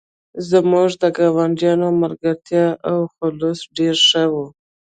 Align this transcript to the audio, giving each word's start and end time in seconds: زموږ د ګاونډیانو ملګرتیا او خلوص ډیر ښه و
زموږ 0.49 0.89
د 1.01 1.03
ګاونډیانو 1.17 1.87
ملګرتیا 2.01 2.65
او 2.89 2.99
خلوص 3.15 3.59
ډیر 3.77 3.95
ښه 4.07 4.23
و 4.31 4.33